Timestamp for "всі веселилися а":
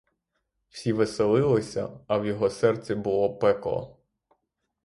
0.69-2.17